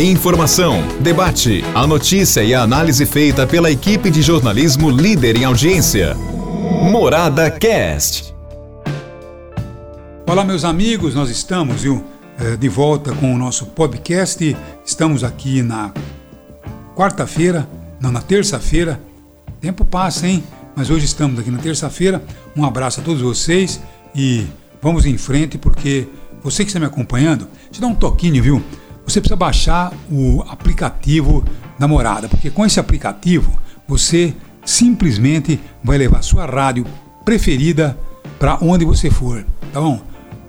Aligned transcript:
Informação, 0.00 0.82
debate, 0.98 1.62
a 1.72 1.86
notícia 1.86 2.42
e 2.42 2.52
a 2.52 2.62
análise 2.62 3.06
feita 3.06 3.46
pela 3.46 3.70
equipe 3.70 4.10
de 4.10 4.22
jornalismo 4.22 4.90
líder 4.90 5.36
em 5.36 5.44
audiência. 5.44 6.16
Morada 6.90 7.48
Cast. 7.48 8.34
Olá, 10.26 10.44
meus 10.44 10.64
amigos, 10.64 11.14
nós 11.14 11.30
estamos 11.30 11.82
viu, 11.82 12.04
eh, 12.40 12.56
de 12.56 12.68
volta 12.68 13.14
com 13.14 13.32
o 13.32 13.38
nosso 13.38 13.66
podcast. 13.66 14.56
Estamos 14.84 15.22
aqui 15.22 15.62
na 15.62 15.92
quarta-feira, 16.96 17.68
não, 18.00 18.10
na 18.10 18.20
terça-feira. 18.20 19.00
Tempo 19.60 19.84
passa, 19.84 20.26
hein? 20.26 20.42
Mas 20.74 20.90
hoje 20.90 21.04
estamos 21.04 21.38
aqui 21.38 21.52
na 21.52 21.58
terça-feira. 21.58 22.20
Um 22.56 22.64
abraço 22.64 23.00
a 23.00 23.04
todos 23.04 23.22
vocês 23.22 23.80
e 24.12 24.44
vamos 24.82 25.06
em 25.06 25.16
frente 25.16 25.56
porque 25.56 26.08
você 26.42 26.64
que 26.64 26.70
está 26.70 26.80
me 26.80 26.86
acompanhando, 26.86 27.46
te 27.70 27.80
dá 27.80 27.86
um 27.86 27.94
toquinho, 27.94 28.42
viu? 28.42 28.62
Você 29.10 29.20
precisa 29.20 29.34
baixar 29.34 29.92
o 30.08 30.40
aplicativo 30.48 31.44
da 31.76 31.88
Morada, 31.88 32.28
porque 32.28 32.48
com 32.48 32.64
esse 32.64 32.78
aplicativo 32.78 33.60
você 33.88 34.32
simplesmente 34.64 35.58
vai 35.82 35.98
levar 35.98 36.22
sua 36.22 36.46
rádio 36.46 36.86
preferida 37.24 37.98
para 38.38 38.58
onde 38.62 38.84
você 38.84 39.10
for, 39.10 39.44
tá 39.72 39.80
bom? 39.80 40.00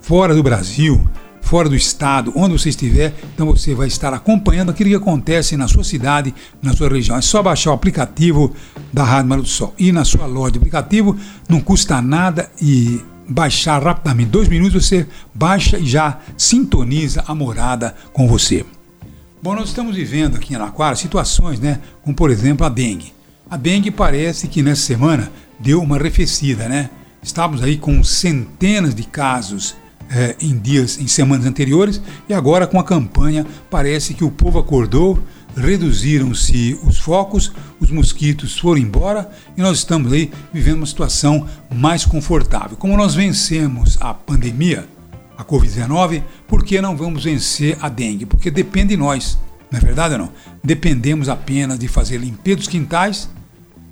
Fora 0.00 0.34
do 0.34 0.42
Brasil, 0.42 1.06
fora 1.42 1.68
do 1.68 1.76
estado, 1.76 2.32
onde 2.34 2.58
você 2.58 2.70
estiver, 2.70 3.12
então 3.34 3.44
você 3.46 3.74
vai 3.74 3.88
estar 3.88 4.14
acompanhando 4.14 4.70
aquilo 4.70 4.88
que 4.88 4.96
acontece 4.96 5.54
na 5.54 5.68
sua 5.68 5.84
cidade, 5.84 6.34
na 6.62 6.72
sua 6.72 6.88
região. 6.88 7.18
É 7.18 7.20
só 7.20 7.42
baixar 7.42 7.72
o 7.72 7.74
aplicativo 7.74 8.54
da 8.90 9.04
Rádio 9.04 9.28
Mara 9.28 9.42
do 9.42 9.48
Sol. 9.48 9.74
E 9.78 9.92
na 9.92 10.02
sua 10.02 10.24
loja 10.24 10.52
de 10.52 10.58
aplicativo 10.58 11.14
não 11.46 11.60
custa 11.60 12.00
nada 12.00 12.50
e 12.58 13.02
baixar 13.28 13.82
rapidamente. 13.82 14.30
Dois 14.30 14.48
minutos 14.48 14.86
você 14.86 15.06
baixa 15.34 15.78
e 15.78 15.86
já 15.86 16.18
sintoniza 16.36 17.24
a 17.26 17.34
morada 17.34 17.94
com 18.12 18.28
você. 18.28 18.64
Bom, 19.42 19.54
nós 19.54 19.68
estamos 19.68 19.94
vivendo 19.94 20.36
aqui 20.36 20.52
em 20.52 20.56
Anaquara 20.56 20.96
situações, 20.96 21.60
né? 21.60 21.80
Como 22.02 22.16
por 22.16 22.30
exemplo 22.30 22.66
a 22.66 22.68
dengue. 22.68 23.12
A 23.48 23.56
dengue 23.56 23.90
parece 23.90 24.48
que 24.48 24.62
nessa 24.62 24.82
semana 24.82 25.30
deu 25.58 25.80
uma 25.80 25.96
arrefecida, 25.96 26.68
né? 26.68 26.90
Estávamos 27.22 27.62
aí 27.62 27.76
com 27.76 28.02
centenas 28.02 28.94
de 28.94 29.04
casos 29.04 29.76
eh, 30.10 30.36
em 30.40 30.56
dias, 30.58 30.98
em 31.00 31.06
semanas 31.06 31.46
anteriores, 31.46 32.00
e 32.28 32.34
agora 32.34 32.66
com 32.66 32.78
a 32.78 32.84
campanha 32.84 33.46
parece 33.70 34.14
que 34.14 34.24
o 34.24 34.30
povo 34.30 34.58
acordou, 34.58 35.22
reduziram-se 35.56 36.78
os 36.84 36.98
focos, 36.98 37.52
os 37.86 37.90
mosquitos 37.92 38.58
foram 38.58 38.80
embora 38.80 39.30
e 39.56 39.62
nós 39.62 39.78
estamos 39.78 40.12
aí 40.12 40.30
vivendo 40.52 40.78
uma 40.78 40.86
situação 40.86 41.46
mais 41.72 42.04
confortável. 42.04 42.76
Como 42.76 42.96
nós 42.96 43.14
vencemos 43.14 43.96
a 44.00 44.12
pandemia, 44.12 44.86
a 45.38 45.44
Covid-19, 45.44 46.22
por 46.48 46.64
que 46.64 46.80
não 46.80 46.96
vamos 46.96 47.24
vencer 47.24 47.78
a 47.80 47.88
dengue? 47.88 48.26
Porque 48.26 48.50
depende 48.50 48.88
de 48.88 48.96
nós, 48.96 49.38
não 49.70 49.78
é 49.78 49.80
verdade 49.80 50.14
ou 50.14 50.20
não? 50.20 50.32
Dependemos 50.64 51.28
apenas 51.28 51.78
de 51.78 51.86
fazer 51.86 52.18
limpeza 52.18 52.56
dos 52.56 52.66
quintais, 52.66 53.28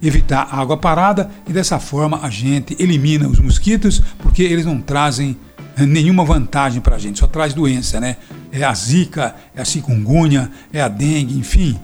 evitar 0.02 0.48
água 0.50 0.76
parada 0.76 1.30
e 1.48 1.52
dessa 1.52 1.78
forma 1.78 2.18
a 2.20 2.30
gente 2.30 2.76
elimina 2.80 3.28
os 3.28 3.38
mosquitos 3.38 4.02
porque 4.18 4.42
eles 4.42 4.66
não 4.66 4.80
trazem 4.80 5.36
nenhuma 5.78 6.24
vantagem 6.24 6.80
para 6.80 6.96
a 6.96 6.98
gente, 6.98 7.20
só 7.20 7.28
traz 7.28 7.54
doença, 7.54 8.00
né? 8.00 8.16
É 8.50 8.64
a 8.64 8.74
zika, 8.74 9.36
é 9.54 9.62
a 9.62 9.64
chikungunya, 9.64 10.50
é 10.72 10.80
a 10.80 10.88
dengue, 10.88 11.38
enfim. 11.38 11.78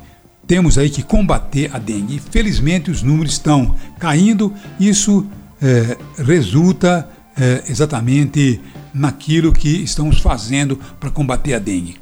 Temos 0.50 0.76
aí 0.76 0.90
que 0.90 1.04
combater 1.04 1.70
a 1.72 1.78
dengue. 1.78 2.16
Infelizmente 2.16 2.90
os 2.90 3.04
números 3.04 3.34
estão 3.34 3.76
caindo, 4.00 4.52
isso 4.80 5.24
é, 5.62 5.96
resulta 6.24 7.08
é, 7.38 7.62
exatamente 7.68 8.60
naquilo 8.92 9.52
que 9.52 9.68
estamos 9.68 10.18
fazendo 10.18 10.76
para 10.98 11.08
combater 11.08 11.54
a 11.54 11.60
dengue. 11.60 12.00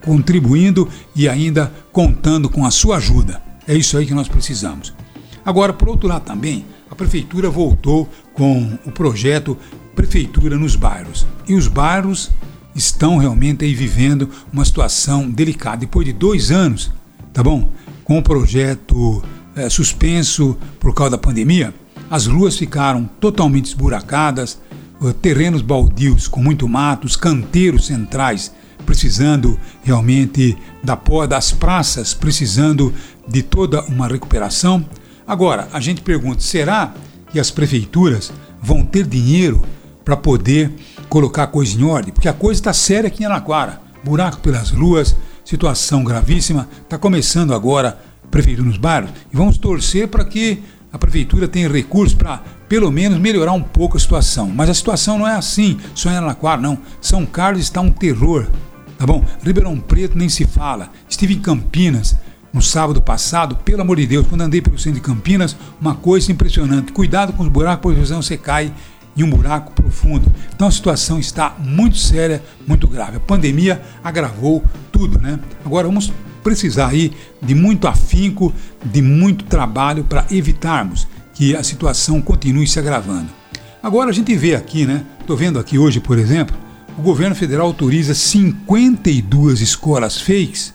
Contribuindo 0.00 0.88
e 1.16 1.28
ainda 1.28 1.72
contando 1.90 2.48
com 2.48 2.64
a 2.64 2.70
sua 2.70 2.98
ajuda. 2.98 3.42
É 3.66 3.74
isso 3.74 3.98
aí 3.98 4.06
que 4.06 4.14
nós 4.14 4.28
precisamos. 4.28 4.94
Agora, 5.44 5.72
por 5.72 5.88
outro 5.88 6.08
lado 6.08 6.22
também, 6.22 6.64
a 6.88 6.94
prefeitura 6.94 7.50
voltou 7.50 8.08
com 8.32 8.78
o 8.86 8.92
projeto 8.92 9.58
prefeitura 9.96 10.56
nos 10.56 10.76
bairros. 10.76 11.26
E 11.48 11.54
os 11.56 11.66
bairros 11.66 12.30
estão 12.76 13.16
realmente 13.16 13.64
aí 13.64 13.74
vivendo 13.74 14.30
uma 14.52 14.64
situação 14.64 15.28
delicada. 15.28 15.78
Depois 15.78 16.06
de 16.06 16.12
dois 16.12 16.52
anos, 16.52 16.92
tá 17.32 17.42
bom? 17.42 17.70
Com 18.04 18.18
o 18.18 18.22
projeto 18.22 19.22
é, 19.54 19.68
suspenso 19.68 20.56
por 20.78 20.94
causa 20.94 21.12
da 21.12 21.18
pandemia, 21.18 21.74
as 22.10 22.26
ruas 22.26 22.56
ficaram 22.56 23.08
totalmente 23.20 23.66
esburacadas, 23.66 24.60
terrenos 25.20 25.62
baldios 25.62 26.28
com 26.28 26.42
muito 26.42 26.68
mato, 26.68 27.06
os 27.06 27.16
canteiros 27.16 27.86
centrais 27.86 28.52
precisando 28.86 29.58
realmente 29.82 30.56
da 30.82 30.96
poda, 30.96 31.28
das 31.28 31.52
praças 31.52 32.14
precisando 32.14 32.92
de 33.26 33.42
toda 33.42 33.82
uma 33.84 34.06
recuperação. 34.06 34.84
Agora, 35.26 35.68
a 35.72 35.80
gente 35.80 36.02
pergunta: 36.02 36.40
será 36.40 36.92
que 37.32 37.40
as 37.40 37.50
prefeituras 37.50 38.32
vão 38.60 38.84
ter 38.84 39.06
dinheiro 39.06 39.62
para 40.04 40.16
poder 40.16 40.72
colocar 41.08 41.44
a 41.44 41.46
coisa 41.46 41.78
em 41.78 41.84
ordem, 41.84 42.12
porque 42.12 42.28
a 42.28 42.32
coisa 42.32 42.60
está 42.60 42.72
séria 42.72 43.08
aqui 43.08 43.22
em 43.22 43.26
Anaquara. 43.26 43.80
Buraco 44.04 44.40
pelas 44.40 44.70
ruas, 44.70 45.16
situação 45.44 46.04
gravíssima. 46.04 46.68
Está 46.82 46.98
começando 46.98 47.54
agora 47.54 47.98
prefeitura 48.30 48.66
nos 48.66 48.78
bairros 48.78 49.10
e 49.32 49.36
vamos 49.36 49.58
torcer 49.58 50.08
para 50.08 50.24
que 50.24 50.62
a 50.92 50.98
prefeitura 50.98 51.46
tenha 51.48 51.68
recursos 51.68 52.14
para 52.14 52.42
pelo 52.68 52.90
menos 52.90 53.18
melhorar 53.18 53.52
um 53.52 53.62
pouco 53.62 53.96
a 53.96 54.00
situação. 54.00 54.48
Mas 54.48 54.70
a 54.70 54.74
situação 54.74 55.18
não 55.18 55.28
é 55.28 55.34
assim, 55.34 55.78
só 55.94 56.10
em 56.10 56.16
Anaquara, 56.16 56.60
não. 56.60 56.78
São 57.00 57.26
Carlos 57.26 57.62
está 57.62 57.80
um 57.80 57.90
terror, 57.90 58.46
tá 58.96 59.06
bom? 59.06 59.24
Ribeirão 59.42 59.78
Preto 59.78 60.16
nem 60.16 60.28
se 60.28 60.46
fala. 60.46 60.90
Estive 61.08 61.34
em 61.34 61.38
Campinas 61.38 62.16
no 62.52 62.60
sábado 62.60 63.00
passado, 63.00 63.56
pelo 63.56 63.80
amor 63.80 63.96
de 63.96 64.06
Deus, 64.06 64.26
quando 64.26 64.42
andei 64.42 64.60
pelo 64.60 64.78
centro 64.78 65.00
de 65.00 65.06
Campinas, 65.06 65.56
uma 65.80 65.94
coisa 65.94 66.30
impressionante. 66.30 66.92
Cuidado 66.92 67.32
com 67.32 67.42
os 67.42 67.48
buracos, 67.48 67.94
pois 67.94 68.08
você 68.10 68.36
cai 68.36 68.72
em 69.16 69.22
um 69.22 69.30
buraco 69.30 69.72
profundo. 69.72 70.32
Então 70.54 70.68
a 70.68 70.70
situação 70.70 71.18
está 71.18 71.54
muito 71.58 71.96
séria, 71.96 72.42
muito 72.66 72.86
grave. 72.88 73.16
A 73.16 73.20
pandemia 73.20 73.82
agravou 74.02 74.62
tudo, 74.90 75.20
né? 75.20 75.38
Agora 75.64 75.86
vamos 75.86 76.12
precisar 76.42 76.88
aí 76.88 77.12
de 77.40 77.54
muito 77.54 77.86
afinco, 77.86 78.52
de 78.84 79.00
muito 79.00 79.44
trabalho 79.44 80.04
para 80.04 80.26
evitarmos 80.30 81.06
que 81.34 81.54
a 81.54 81.62
situação 81.62 82.20
continue 82.20 82.66
se 82.66 82.78
agravando. 82.78 83.28
Agora 83.82 84.10
a 84.10 84.12
gente 84.12 84.34
vê 84.34 84.54
aqui, 84.54 84.86
né? 84.86 85.04
Estou 85.20 85.36
vendo 85.36 85.58
aqui 85.58 85.78
hoje, 85.78 86.00
por 86.00 86.18
exemplo, 86.18 86.56
o 86.98 87.02
governo 87.02 87.34
federal 87.34 87.66
autoriza 87.66 88.14
52 88.14 89.60
escolas 89.60 90.20
fakes 90.20 90.74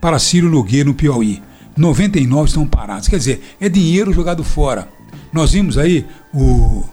para 0.00 0.18
Ciro 0.18 0.50
Nogueira 0.50 0.88
no 0.88 0.94
Piauí. 0.94 1.42
99 1.76 2.48
estão 2.48 2.66
paradas. 2.66 3.08
Quer 3.08 3.18
dizer, 3.18 3.56
é 3.60 3.68
dinheiro 3.68 4.12
jogado 4.12 4.42
fora. 4.42 4.88
Nós 5.32 5.52
vimos 5.52 5.76
aí 5.76 6.06
o 6.32 6.84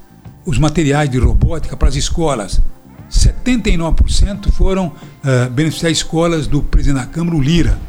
os 0.45 0.57
materiais 0.57 1.09
de 1.09 1.17
robótica 1.17 1.75
para 1.75 1.89
as 1.89 1.95
escolas. 1.95 2.61
79% 3.09 4.51
foram 4.51 4.87
uh, 4.87 5.49
beneficiar 5.51 5.91
escolas 5.91 6.47
do 6.47 6.61
presidente 6.63 7.01
da 7.01 7.05
Câmara, 7.05 7.37
o 7.37 7.41
Lira. 7.41 7.79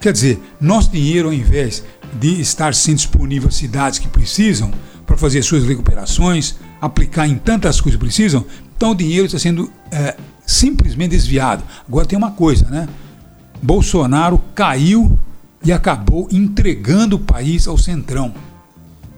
Quer 0.00 0.12
dizer, 0.12 0.40
nosso 0.60 0.90
dinheiro, 0.90 1.28
ao 1.28 1.34
invés 1.34 1.84
de 2.20 2.40
estar 2.40 2.74
sendo 2.74 2.96
disponível 2.96 3.48
às 3.48 3.54
cidades 3.54 3.98
que 3.98 4.08
precisam 4.08 4.72
para 5.06 5.16
fazer 5.16 5.42
suas 5.42 5.64
recuperações, 5.64 6.56
aplicar 6.80 7.26
em 7.26 7.36
tantas 7.36 7.80
coisas 7.80 7.98
que 7.98 8.04
precisam, 8.04 8.44
então 8.76 8.90
o 8.90 8.94
dinheiro 8.94 9.26
está 9.26 9.38
sendo 9.38 9.64
uh, 9.64 10.22
simplesmente 10.46 11.12
desviado. 11.12 11.62
Agora 11.88 12.06
tem 12.06 12.18
uma 12.18 12.32
coisa, 12.32 12.68
né? 12.68 12.88
Bolsonaro 13.62 14.38
caiu 14.54 15.18
e 15.64 15.72
acabou 15.72 16.28
entregando 16.30 17.16
o 17.16 17.20
país 17.20 17.66
ao 17.66 17.78
Centrão. 17.78 18.34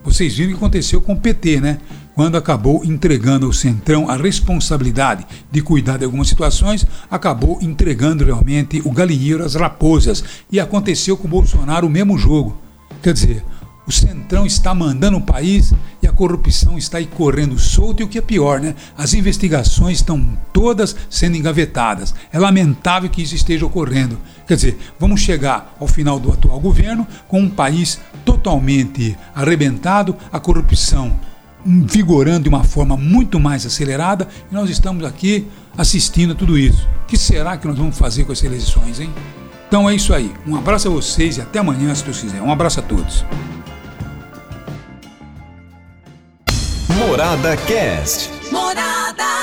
Vocês 0.05 0.37
viram 0.37 0.51
o 0.51 0.53
que 0.53 0.59
aconteceu 0.59 1.01
com 1.01 1.15
o 1.15 1.17
PT, 1.17 1.61
né? 1.61 1.79
Quando 2.17 2.39
acabou 2.39 2.83
entregando 2.83 3.45
ao 3.45 3.53
Centrão 3.53 4.09
a 4.09 4.17
responsabilidade 4.17 5.27
de 5.53 5.61
cuidar 5.61 5.99
de 5.99 6.07
algumas 6.07 6.29
situações, 6.29 6.87
acabou 7.11 7.59
entregando 7.61 8.25
realmente 8.25 8.81
o 8.87 8.91
galinheiro 8.91 9.45
às 9.45 9.55
raposas. 9.55 10.25
E 10.51 10.59
aconteceu 10.59 11.15
com 11.19 11.29
o 11.29 11.31
Bolsonaro 11.31 11.87
o 11.87 11.91
mesmo 11.91 12.17
jogo. 12.17 12.57
Quer 13.03 13.13
dizer, 13.13 13.45
o 13.87 13.93
Centrão 13.93 14.47
está 14.47 14.75
mandando 14.75 15.19
o 15.19 15.21
país 15.21 15.75
e 16.03 16.07
a 16.07 16.13
corrupção 16.13 16.79
está 16.79 16.97
aí 16.97 17.05
correndo 17.05 17.59
solto. 17.59 18.01
E 18.01 18.05
o 18.05 18.09
que 18.09 18.17
é 18.17 18.23
pior, 18.23 18.61
né? 18.61 18.75
As 18.97 19.13
investigações 19.13 19.99
estão 19.99 20.39
todas 20.55 20.97
sendo 21.11 21.37
engavetadas. 21.37 22.15
É 22.33 22.39
lamentável 22.39 23.11
que 23.11 23.21
isso 23.21 23.35
esteja 23.35 23.67
ocorrendo. 23.67 24.19
Quer 24.49 24.55
dizer, 24.55 24.79
vamos 24.99 25.21
chegar 25.21 25.77
ao 25.79 25.87
final 25.87 26.19
do 26.19 26.33
atual 26.33 26.59
governo 26.61 27.07
com 27.29 27.43
um 27.43 27.51
país 27.51 28.01
totalmente 28.25 29.15
arrebentado, 29.35 30.17
a 30.33 30.41
corrupção 30.41 31.15
vigorando 31.67 32.45
de 32.45 32.49
uma 32.49 32.63
forma 32.63 32.97
muito 32.97 33.41
mais 33.41 33.67
acelerada 33.67 34.29
e 34.51 34.55
nós 34.55 34.71
estamos 34.71 35.05
aqui 35.05 35.47
assistindo 35.77 36.33
a 36.33 36.35
tudo 36.35 36.57
isso. 36.57 36.87
O 37.03 37.07
que 37.07 37.17
será 37.17 37.57
que 37.57 37.67
nós 37.67 37.77
vamos 37.77 37.99
fazer 37.99 38.25
com 38.25 38.33
essas 38.33 38.45
eleições, 38.45 39.01
hein? 39.01 39.13
Então 39.69 39.91
é 39.91 39.95
isso 39.95 40.15
aí. 40.15 40.33
Um 40.47 40.57
abraço 40.57 40.89
a 40.89 40.91
vocês 40.91 41.39
e 41.39 41.41
até 41.41 41.59
amanhã, 41.59 41.95
se 41.95 42.05
Deus 42.05 42.21
quiser. 42.21 42.41
Um 42.41 42.53
abraço 42.53 42.81
a 42.81 42.83
todos. 42.83 43.25
Morada 46.89 47.57
Cast. 47.57 48.31
Morada. 48.51 49.36